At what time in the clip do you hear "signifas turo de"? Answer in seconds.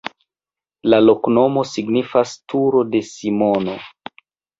1.71-3.03